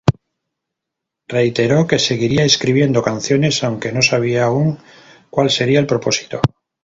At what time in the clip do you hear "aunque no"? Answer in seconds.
3.63-4.01